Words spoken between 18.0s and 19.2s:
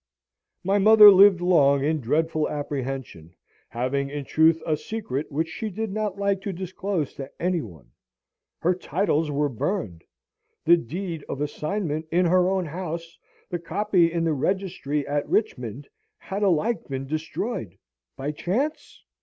by chance?